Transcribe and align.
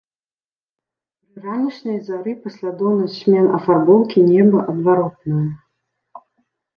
Пры 1.25 1.35
ранішняй 1.49 1.99
зары 2.07 2.33
паслядоўнасць 2.45 3.17
змен 3.23 3.45
афарбоўкі 3.57 4.19
неба 4.31 4.59
адваротная. 4.73 5.45